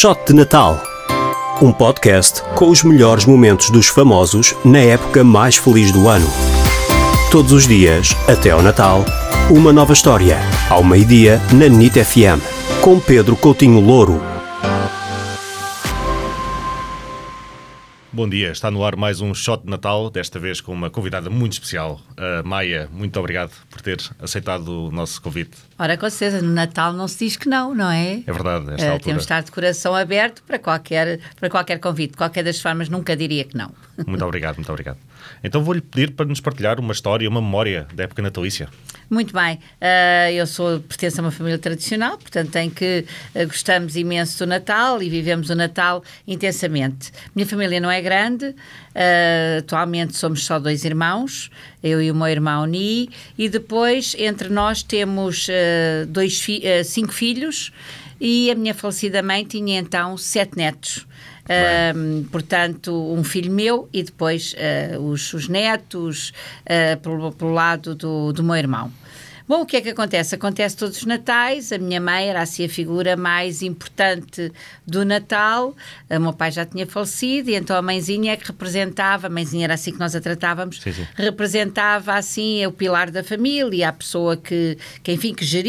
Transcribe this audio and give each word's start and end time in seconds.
Shot 0.00 0.18
de 0.26 0.32
Natal. 0.32 0.82
Um 1.60 1.70
podcast 1.74 2.42
com 2.54 2.70
os 2.70 2.82
melhores 2.82 3.26
momentos 3.26 3.68
dos 3.68 3.86
famosos 3.86 4.54
na 4.64 4.78
época 4.78 5.22
mais 5.22 5.58
feliz 5.58 5.92
do 5.92 6.08
ano. 6.08 6.26
Todos 7.30 7.52
os 7.52 7.68
dias, 7.68 8.16
até 8.26 8.48
ao 8.48 8.62
Natal, 8.62 9.04
uma 9.50 9.74
nova 9.74 9.92
história. 9.92 10.38
Ao 10.70 10.82
meio-dia, 10.82 11.38
na 11.52 11.68
NIT 11.68 12.02
FM. 12.02 12.40
Com 12.80 12.98
Pedro 12.98 13.36
Coutinho 13.36 13.78
Louro. 13.78 14.29
Bom 18.12 18.28
dia, 18.28 18.50
está 18.50 18.72
no 18.72 18.84
ar 18.84 18.96
mais 18.96 19.20
um 19.20 19.32
Shot 19.32 19.62
de 19.62 19.70
Natal, 19.70 20.10
desta 20.10 20.36
vez 20.40 20.60
com 20.60 20.72
uma 20.72 20.90
convidada 20.90 21.30
muito 21.30 21.52
especial. 21.52 22.00
A 22.16 22.42
Maia, 22.42 22.88
muito 22.92 23.16
obrigado 23.20 23.52
por 23.70 23.80
ter 23.80 23.98
aceitado 24.20 24.88
o 24.88 24.90
nosso 24.90 25.22
convite. 25.22 25.56
Ora, 25.78 25.96
com 25.96 26.10
certeza, 26.10 26.42
no 26.44 26.52
Natal 26.52 26.92
não 26.92 27.06
se 27.06 27.24
diz 27.24 27.36
que 27.36 27.48
não, 27.48 27.72
não 27.72 27.88
é? 27.88 28.22
É 28.26 28.32
verdade, 28.32 28.68
esta 28.72 28.82
Eh, 28.84 28.88
altura. 28.90 28.98
temos 29.04 29.22
de 29.22 29.24
estar 29.26 29.42
de 29.44 29.52
coração 29.52 29.94
aberto 29.94 30.42
para 30.42 30.58
qualquer, 30.58 31.20
para 31.38 31.48
qualquer 31.48 31.78
convite. 31.78 32.10
De 32.10 32.16
qualquer 32.16 32.42
das 32.42 32.60
formas, 32.60 32.88
nunca 32.88 33.16
diria 33.16 33.44
que 33.44 33.56
não. 33.56 33.70
Muito 34.04 34.24
obrigado, 34.24 34.56
muito 34.56 34.70
obrigado. 34.70 34.96
Então 35.44 35.62
vou-lhe 35.62 35.80
pedir 35.82 36.12
para 36.12 36.24
nos 36.26 36.40
partilhar 36.40 36.80
uma 36.80 36.92
história, 36.94 37.28
uma 37.28 37.40
memória 37.42 37.86
da 37.94 38.04
época 38.04 38.22
natalícia. 38.22 38.68
Muito 39.10 39.34
bem. 39.34 39.58
Eh, 39.80 40.32
eu 40.34 40.46
sou, 40.46 40.80
pertenço 40.80 41.20
a 41.20 41.24
uma 41.24 41.30
família 41.30 41.58
tradicional, 41.58 42.16
portanto, 42.16 42.56
em 42.56 42.70
que 42.70 43.04
eh, 43.34 43.44
gostamos 43.44 43.96
imenso 43.96 44.38
do 44.38 44.46
Natal 44.48 45.02
e 45.02 45.10
vivemos 45.10 45.50
o 45.50 45.54
Natal 45.54 46.02
intensamente. 46.26 47.12
Minha 47.34 47.46
família 47.46 47.78
não 47.80 47.90
é 47.90 47.99
grande, 48.00 48.54
eh, 48.94 49.58
atualmente 49.60 50.16
somos 50.16 50.44
só 50.44 50.58
dois 50.58 50.84
irmãos, 50.84 51.50
eu 51.82 52.00
e 52.02 52.10
o 52.10 52.14
meu 52.14 52.28
irmão 52.28 52.64
Ni, 52.66 53.10
e 53.38 53.48
depois 53.48 54.14
entre 54.18 54.48
nós 54.48 54.82
temos 54.82 55.46
eh, 55.48 56.06
dois 56.08 56.40
fi- 56.40 56.60
eh, 56.64 56.82
cinco 56.82 57.12
filhos 57.12 57.72
e 58.20 58.50
a 58.50 58.54
minha 58.54 58.74
falecida 58.74 59.22
mãe 59.22 59.44
tinha 59.44 59.78
então 59.78 60.16
sete 60.16 60.56
netos. 60.56 61.06
Portanto, 62.30 62.92
um 63.12 63.24
filho 63.24 63.50
meu 63.50 63.88
e 63.92 64.04
depois 64.04 64.54
os, 65.00 65.32
os 65.34 65.48
netos 65.48 66.32
pelo, 67.02 67.32
pelo 67.32 67.52
lado 67.52 67.94
do, 67.96 68.32
do 68.32 68.44
meu 68.44 68.54
irmão. 68.54 68.92
Bom, 69.50 69.62
o 69.62 69.66
que 69.66 69.76
é 69.76 69.80
que 69.80 69.88
acontece? 69.88 70.36
Acontece 70.36 70.76
todos 70.76 70.98
os 70.98 71.04
natais, 71.04 71.72
a 71.72 71.78
minha 71.78 72.00
mãe 72.00 72.28
era 72.28 72.40
assim 72.40 72.64
a 72.64 72.68
figura 72.68 73.16
mais 73.16 73.62
importante 73.62 74.52
do 74.86 75.04
Natal, 75.04 75.74
o 76.08 76.20
meu 76.20 76.32
pai 76.32 76.52
já 76.52 76.64
tinha 76.64 76.86
falecido 76.86 77.50
e 77.50 77.56
então 77.56 77.76
a 77.76 77.82
mãezinha 77.82 78.34
é 78.34 78.36
que 78.36 78.46
representava, 78.46 79.26
a 79.26 79.30
mãezinha 79.30 79.64
era 79.64 79.74
assim 79.74 79.90
que 79.90 79.98
nós 79.98 80.14
a 80.14 80.20
tratávamos, 80.20 80.80
Sim, 80.80 80.92
sim. 80.92 81.04
representava 81.16 82.14
assim 82.14 82.64
o 82.64 82.70
pilar 82.70 83.10
da 83.10 83.24
família, 83.24 83.88
a 83.88 83.92
pessoa 83.92 84.36
que, 84.36 84.78
que 85.02 85.10
enfim, 85.10 85.34
que 85.34 85.44
geria 85.44 85.68